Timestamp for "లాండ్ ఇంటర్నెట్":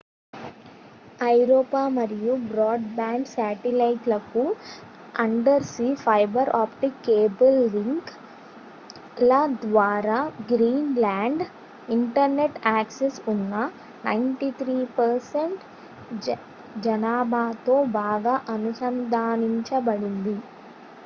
11.03-12.59